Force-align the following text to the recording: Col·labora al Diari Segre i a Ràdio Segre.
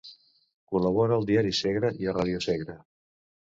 Col·labora 0.73 1.19
al 1.21 1.27
Diari 1.31 1.53
Segre 1.59 1.93
i 2.07 2.11
a 2.11 2.17
Ràdio 2.19 2.43
Segre. 2.49 2.81